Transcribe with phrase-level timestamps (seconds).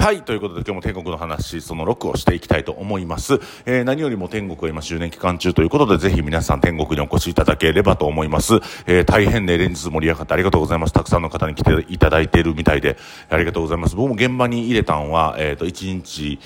[0.00, 0.22] はい。
[0.22, 3.40] ということで今日も天国の話、その6をしていきたいと思います。
[3.66, 8.54] えー、何よりも天国は今周年期間中ということで、ぜひ皆さん天国にお越しいただければと思います。
[8.86, 10.92] えー、大変ね、連日盛り上がってありがとうございます。
[10.92, 12.96] たくさんの方に来ていただいているみたいで、
[13.28, 13.96] ありがとうございます。
[13.96, 16.38] 僕も現場に入れたんは、えっ、ー、と、1日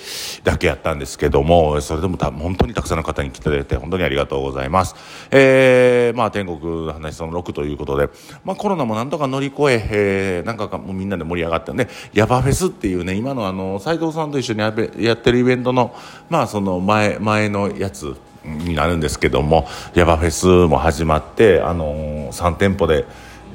[0.43, 4.95] だけやったんですけども、それでもた本当にたくさんの方に来ていただいて、本当にありがとうございます。
[5.29, 8.09] えー、まあ天国の話その6ということで、
[8.43, 15.95] まあコロナもなんとか乗り越え、えー、なんかもうみんなで盛り上がってね、ヤバフェスっていうね、今のあの、斎藤さんと一緒にやってるイベントの、
[16.29, 23.05] まあ、その前前のやつになるんですけどもヤバフェスも始まって、あの、3店舗で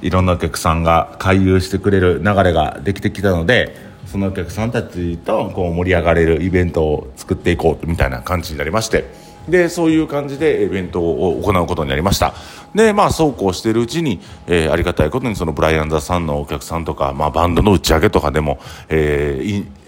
[0.00, 3.74] いろんなお客さんが回遊してくれる流れができてきたので
[4.06, 9.28] そのお客さんたちとこう盛り上がれるイベントを作っていこうみたいな感じになりまして。
[9.48, 12.34] でそういう感じでイベントを行うことになりました
[12.74, 18.58] でまあそうこうしているうちに、えー、ありがたいことにそのブライアン・ザ・さんのお客さんとか、まあ、バンドの打ち上げとかでも、
[18.88, 19.40] え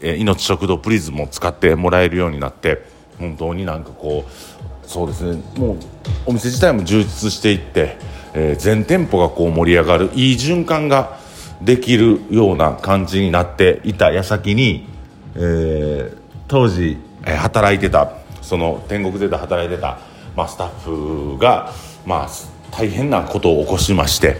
[0.03, 2.83] ー、い命食堂プリズムを使ってもらえるようになって
[3.19, 5.77] 本当になんかこうそうですねもう
[6.27, 7.97] お店自体も充実していって、
[8.35, 11.21] えー、全店舗がこう盛り上がるいい循環が
[11.61, 14.89] できるような感じになっていた矢先に、
[15.37, 16.17] えー、
[16.49, 20.01] 当時、えー、働いてたその天国で働いてた、
[20.35, 21.73] まあ、スタッフが、
[22.07, 22.29] まあ、
[22.71, 24.37] 大変なことを起こしまして。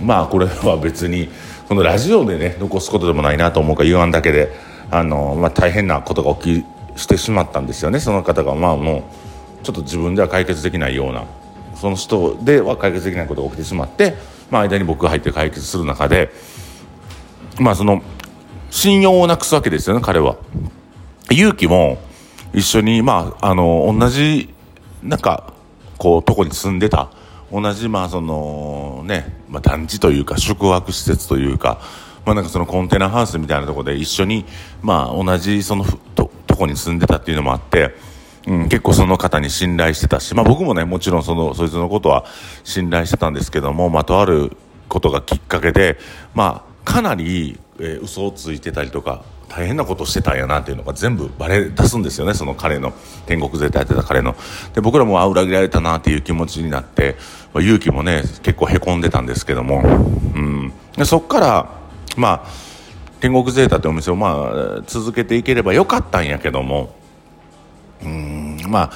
[0.00, 1.28] まあこれは別に
[1.68, 4.52] このラジオでね残すことでもないなと思うか言わんだけで
[4.90, 6.62] あの、まあ、大変なことが起
[6.94, 7.98] きしてしまったんですよね。
[7.98, 9.10] その方がまあも
[9.62, 11.24] うちょっと自分では解決できないような
[11.74, 14.14] その人では解決できないことが起きてしまって、
[14.50, 16.30] まあ、間に僕が入って解決する中で
[17.58, 18.02] まあその
[18.70, 20.36] 信用をなくすわけですよね彼は。
[21.30, 21.98] 勇気も
[22.52, 24.54] 一緒に、まあ、あの、同じ、
[25.02, 25.52] なんか、
[25.98, 27.10] こう、とこに住んでた、
[27.52, 31.80] 同じ、まあ、その、ね、まあ、団地というか、宿泊施設というか、
[32.24, 34.44] まあ、なんかそのコンテナハウスみたいなところで一緒に、
[34.82, 37.94] まあ、同じ、その、と、とこに住んでたっていうのもあって、
[38.46, 42.24] うん、結構その方に信頼してたし、まあ僕もね、もちろんその、そいつのことは
[42.62, 44.56] 信頼してたんですけども、まあとある
[44.88, 45.98] ことがきっかけで、
[46.32, 52.92] まあかなり、えー、嘘をついてたりとか、大変なことしてたんやなっていうのが全部バレ出すんですよねその彼の
[53.26, 54.34] 天国絶対やってた彼の。
[54.74, 57.16] で僕らもあ裏切られたなっていう気持ちになって、
[57.54, 59.82] まあ、勇気もね結構へこんでたんですけども、
[60.34, 61.70] うん、でそっから
[62.16, 62.48] まあ
[63.20, 66.94] 天国ゼータってお店をまあ続けていければよかったんやけども。
[68.02, 68.60] うん。
[68.68, 68.92] まあ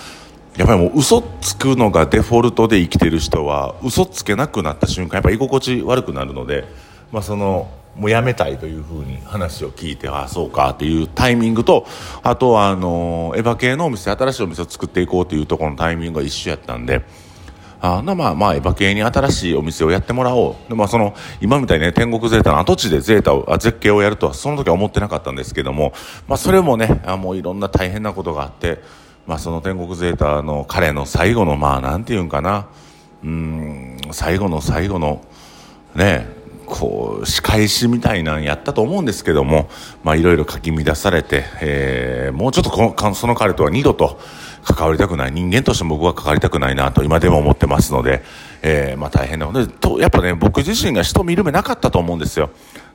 [0.56, 6.64] やっぱりもう嘘つくのがデフォルトで生きてる人は嘘つけなくなった瞬間やっぱ居心地悪くなるので、
[7.12, 11.86] まあ、そのもうやめたいというふうに話を聞いてああそうかっていうタイミングと
[12.22, 17.04] あとはあのエヴァ系のお店新しいお店を作っていこうというところのタイミングが一緒やったんで。
[17.82, 25.94] あまあまあエヴァ系に新しいお店をやってもらおうで、まあ、その今みたいにね天国ゼータの跡地でゼータをあ絶景をやるとはその時は思ってなかったんですけども、
[26.28, 28.82] まあ、それもねあもういろんな大変なことがあって、
[29.26, 32.68] まあ、その天国ゼータの彼の最後のまあなんていうんかな
[33.24, 35.24] うん最後の最後の
[35.94, 36.39] ね
[36.70, 39.68] こう仕返しみたいなんやったと思うんですけども
[40.04, 44.20] いろいろかき乱されて、えー、もうちょっとこのその彼とは二度と
[44.64, 48.22] 関わりたくない人間として僕は関わりたくないなと今でも思ってますので、
[48.62, 52.50] えー、まあ大変なのでとやっぱね僕自身が人見る目なかったと思うんですよ。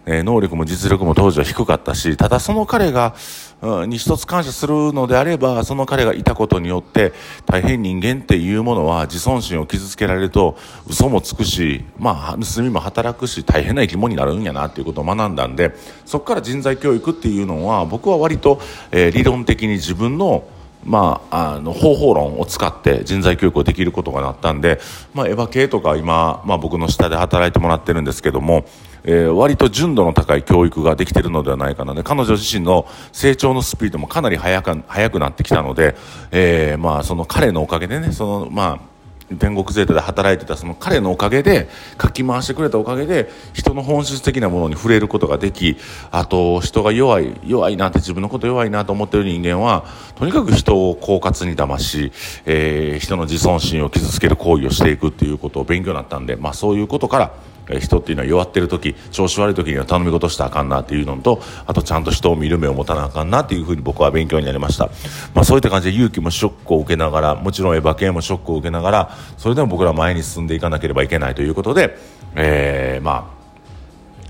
[0.06, 3.16] えー、能力も実力も当時は低かったし、ただその彼が、
[3.62, 7.14] うん、に一つ感謝するのであれば、その彼がいたことによって、
[7.46, 15.76] 大変人間っていうものは自尊心を傷つけられると、嘘もつくし、まあ、盗みも働くし、大変な生き物になるんやなっていうことを学んだんで、
[16.06, 18.60] そこから人材教育っていうのは、僕は割と、
[18.92, 20.44] えー、理論的に自分の
[20.86, 24.80] まあ、あの方法論を使って人材教育をできることがなったんで、
[25.14, 28.66] まあ、エヴァ系とか今、まあ、僕の下で働いてもらってるんですけども、
[29.04, 31.96] えー、割と純度の高い教育ができてるのではないかな。
[31.96, 35.96] で彼女自身の成長のスピードもかなり速く速くなってきたので、
[36.32, 38.95] えー、まあ、その彼のおかげでねその、まあ
[39.40, 45.78] 天国ゼータで働いてたその彼のおかげでかき回してくれたおかげで人の本質的なものに触れることができ
[46.12, 49.86] あと人が弱い弱いなって自分のこと弱いなと思ってる人間は
[50.16, 52.12] とにかく人を狡猾に騙し、
[52.46, 57.34] えー、人の自尊心を傷つける行為をしていくっていうことを勉強になったんで、まあ、そういうことから
[57.80, 64.90] 人っていうのは弱ってる時調子悪い時には頼み事したらあかんなっていうのとあとちゃんと人を見る目を持たなあかんなっていうふうに僕は勉強になりました、
[65.34, 71.98] まあ、そういった感じで勇気もショックを受けながらもちろんエヴァ系もショックを受けながらそれでも僕らは前に進んでいかなければいけないということで、
[72.36, 73.36] えー、まあ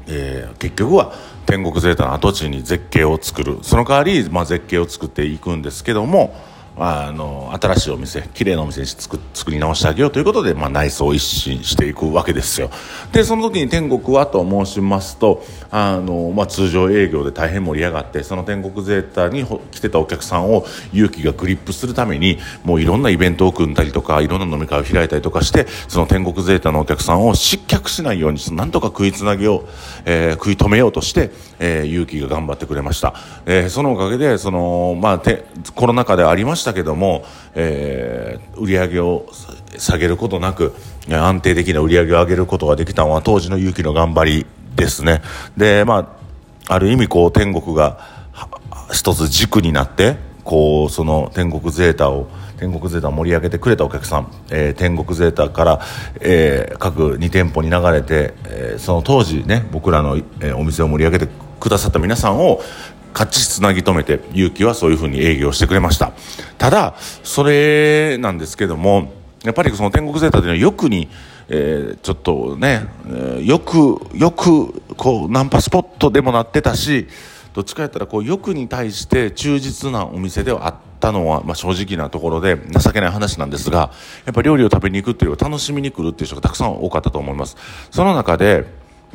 [0.07, 1.13] えー、結局は
[1.45, 3.59] 天国ゼータの跡地に絶景を作る。
[3.63, 6.35] その代わり、まあ、絶景を作っていくんですけども
[6.77, 12.69] あの新しいお店綺麗なお店に作作り直してあげようということで、まあ、内装を一新していくわけですよ。
[13.13, 29.69] でその時に天国はと申しますとあの、まあ、通常営業で大変盛り上がってその天国ゼータに来てたお客さんを勇気がグリップするためにもういろんなイベントを組んだりとかいろんな飲み会を開いたりとかしてその天国ゼータのお客さんを失脚しないようになんとか食いつなげよう、
[30.05, 33.13] えー、食い止めようとして、えー、勇気が頑張ってくれました、
[33.45, 37.23] えー、そのおかげでその、まあ、てコロナ禍でありましたしたけども、
[37.53, 39.27] えー、売り上げを
[39.77, 40.73] 下げることなく
[41.07, 44.45] 安定的な売り上げを上げることができたのは当時の勇気の頑張り
[44.75, 45.21] ですね。
[45.55, 46.17] でま
[46.67, 47.99] あある意味こう天国が
[48.91, 52.27] 一つ軸になってこうその天国ゼータを
[52.57, 55.81] 天国ゼータを盛り上げてくれたお客さん、えー、天国ゼータから、
[56.21, 62.61] えー、各2店舗に流れて、えー、その当時ね僕らの、えー、お店を盛り上げてくださった皆さんを
[63.15, 66.11] 勝ちつなぎ止めて勇気はそういうふうに営業してくれました。
[66.57, 69.13] ただそれなんですけども
[69.43, 71.07] やっぱりその天国ゼータというのは欲に、
[71.47, 77.07] えー、ちょっとね、えー、よくよくこうナンパスポットでもなってたし
[77.53, 83.91] どっちかやったらこう欲に対して忠実なお店ではあったのは、まあ、正直なところで情けない話なんですが
[84.25, 87.55] やっぱ料理を食べに行くっていう楽しみに来るっていう人がたくさん多かったと思います。
[87.91, 88.65] その中で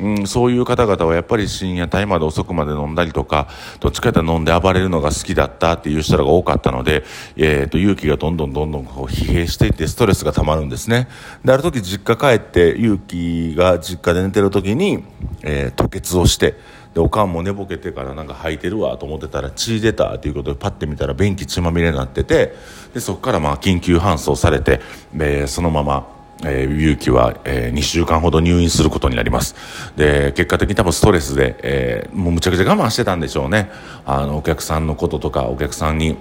[0.01, 3.47] うん、そういう方々はやっぱり深夜帯まで遅くまで飲んだりとか
[3.79, 7.03] どっちかというと飲んで暴れるのが好きだったっていう人らが多かったので、
[7.37, 11.07] えーと、勇気がどんどんどんどんこう疲弊していってストレスがたまるんですね。
[11.45, 15.03] である時実家帰って勇気が実家で寝てる時に、
[15.43, 16.55] えー、吐血をして
[16.95, 22.53] でおかんも寝ぼけてからなんか吐いてるわと思ってたら血出たということでパッて見たら便器血まみれになってて
[22.93, 24.81] でそこからまあ緊急搬送されて、
[25.13, 29.55] えー、そのままえー、勇気は、えー、2週間ほど入院することになります。
[29.95, 33.69] で、結果的に多分ストレスで、えー、もうむちゃくちゃ我慢してたんでしょうね。
[34.05, 36.17] あの、お客さんのこととか、お客さんに、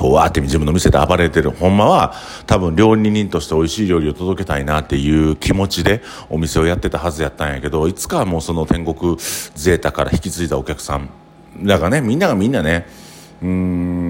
[0.00, 1.50] わーって自分の店で暴れてる。
[1.50, 2.14] ほんまは、
[2.46, 9.16] 多分料理人として美味しい料理を届けたいなっていう気持ちでお店をやってたはずやったんやけど、いつかはもうその天国
[9.54, 11.10] ゼータから引き継いだお客さん。
[11.62, 12.86] だからね、みんながみんなね、
[13.42, 14.01] うん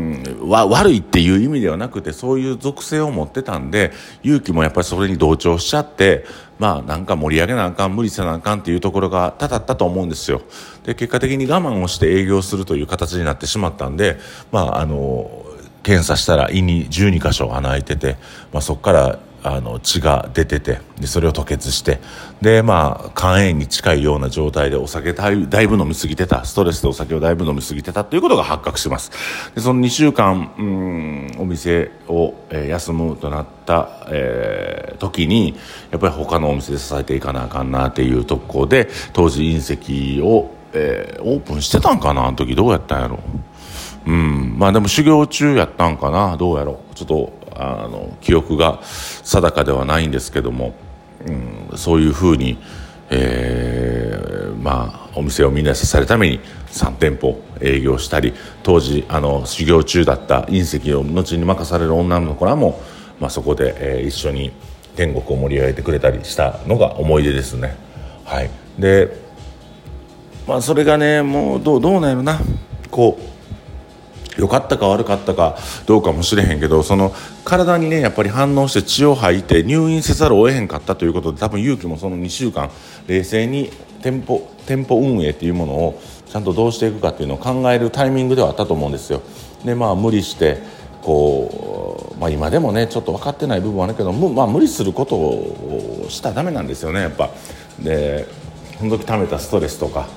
[0.52, 6.24] わ悪いっていう意味ではなくてそういう属性を持ってたんで勇気もやっぱりそれに同調しちゃって
[6.58, 10.42] まあなんか盛り上げなあかん無理せなあかんっていうところが多々ったと思うんですよ。
[10.84, 14.18] で結果的に我慢をして営業するという形になってしまったんで
[14.52, 15.44] まああの
[15.82, 18.16] 検査したら胃に12箇所穴開いてて、
[18.52, 22.00] まあ、そこからあの血が出ててでそれを吐血して
[22.40, 29.10] でまあ肝炎に近いような状態でお酒だいぶ飲み過ぎてたストレスでお酒をだいぶ飲み過ぎてたということが発覚します。
[29.54, 35.56] でその2週間うんお店を、えー、休むとなった、えー、時に
[35.90, 43.18] やっぱり他のお店で支えていかなあかんなっていうとこで当時隕石を、えー、オープンしてたんかなあの時どうやったんやろう。
[44.06, 44.56] うん。
[44.58, 46.36] まあでも修行中やったんかな？
[46.36, 46.94] どうやろう？
[46.94, 50.74] ちょっとあの記憶が定かではないんですけども、
[51.70, 52.58] うん、そういうふうに、
[53.10, 58.32] えー、まあお店をみんなに支えるために3店舗営業したり
[58.62, 62.80] 当時あの修行中だった隕石を後に任される女の子らも、
[63.20, 64.52] まあ、そこで、えー、一緒に
[64.96, 67.76] 天国を盛り上げてくれたりしたのが思い出ですね。
[68.24, 69.20] はい、で
[70.48, 72.40] まあそれがねもうどうどうなんやろな。
[72.90, 73.31] こう
[74.38, 75.56] 良かったか悪かったか
[75.86, 77.14] どうかもしれへんけどその
[77.44, 82.70] 体にねやっぱり反応して血を吐いて入院せざるを得へんかったということで多分勇気もその2週間
[83.06, 83.70] 冷静に
[84.02, 89.20] 店舗店舗運営っていうものをちゃんとどうしていくかっていうのを考えるタイミングではあったと思うんですよ。
[89.64, 90.62] でまあ無理して
[91.02, 97.30] こう、まあ、今でもねちょっと分かってない部分はあるけどまあ、無理することをしたらダメなんですよねやっぱ。
[97.78, 98.26] で
[98.78, 100.08] その時溜めたストレスとか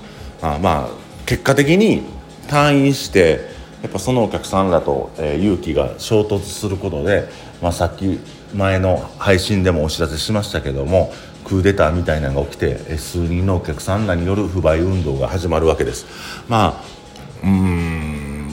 [0.41, 0.89] あまあ
[1.25, 2.03] 結果的に
[2.47, 3.54] 退院して
[3.85, 7.29] やっぱそのお客さんらと、えー、勇気が衝突することで、
[7.61, 8.19] まあ、さっき
[8.55, 11.13] 前の配信でもお知らせしましたけども
[11.43, 16.07] クーデターみたいなのが起きて数人のお客さんらによる不買運動が始まるわけです。
[16.49, 16.83] まあ
[17.43, 18.49] うん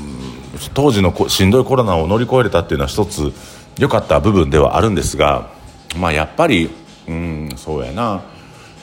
[0.74, 3.32] 当時のしんどいコロナを乗り越えれたっていうのは一つ
[3.78, 5.48] 良かった部分ではあるんですが
[5.96, 6.68] まあやっぱり
[7.08, 8.22] うんそうやな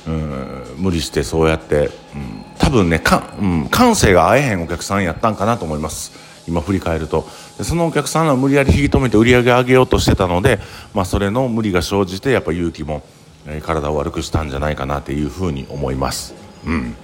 [0.08, 6.29] うん無理してそうやって、うん、多分ねか、うん、感性が合えへんお客さんやったんかなと思います。
[6.50, 7.28] 今振り返ると。
[7.62, 10.60] そのお客さんは無理やり引き止めて売り上げ上げようとしてたので、
[10.94, 13.04] まあ、それの無理が生じてやっぱ勇気も、
[13.48, 16.34] え、体を悪くしたんじゃないかなっていうふうに思います。
[16.66, 16.96] うん。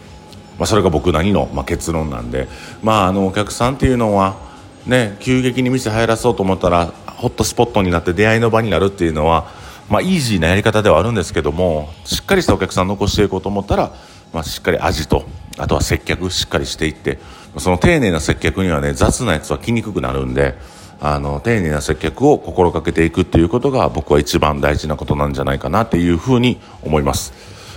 [0.58, 2.48] まあ、それが僕なりの、まあ、結論なんで、
[2.82, 4.38] まあ、あのお客さんっていうのは、
[4.86, 9.48] ね、急激に店入らそうと思ったらホットスポットになって出会いの場になるっていうのは、
[9.90, 13.94] まあ、イージーなやり方ではあるんですけどもしっかりしたお客さん残していこうと思ったら、
[14.34, 15.26] まあ、しっかり味と
[15.58, 17.20] あとは接客しっかりしていって
[17.58, 20.56] その丁寧な接客にはね雑なやつは来にくくなるんで
[21.00, 27.34] あの丁寧な接客を心がけていくっていうことが僕は一番大事なことなんじゃないかなっていうふうに思います。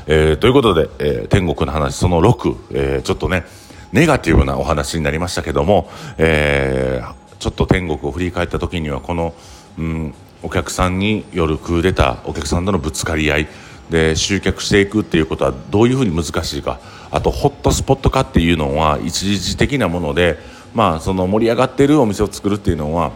[0.07, 3.45] えー、ということで、えー、天国の話その6、えー、ちょっとね
[3.93, 7.03] ネガティブなお話になりましたけども、え、
[7.39, 9.35] ちょっと天国を振り返った時にはこの、
[9.79, 13.49] うん、お客さんによるクーデターお客さんとのぶつかり合い
[13.91, 16.81] で集客していくっていうことはどういうふうに難しいか。
[17.11, 20.39] あとホットスポット化っていうのは一時的なもので、
[20.75, 23.13] まあ、その盛り上がっているお店を作るっていうのは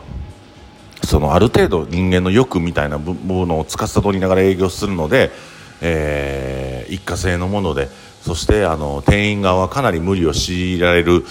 [1.05, 5.31] そのある程度人間の欲みたいなものを司りながら営業するので、
[5.81, 7.89] えー、一過性のもので
[8.23, 11.25] そしてあの店員側はかなり無理を強いられる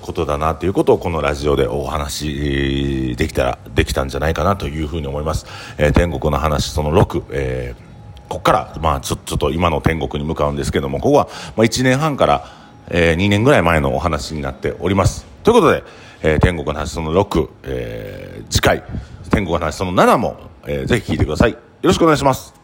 [0.00, 5.46] ことだなということをこのラジオでお話できたらできたんじゃないかなというふうに思います、
[5.78, 7.91] えー、天国の話その6、えー、
[8.28, 12.46] ここから、まあ、ちょっと今の天国に向かうんですけどもここは、まあ、1年半から、
[12.88, 15.26] えー、2年ぐらい前のお話になっております。
[15.42, 15.84] ということで、
[16.22, 18.82] えー、天国の話その6、えー、次回
[19.30, 20.36] 天国の話その7も、
[20.66, 21.52] えー、ぜひ聞いてください。
[21.52, 22.61] よろしくお願いします。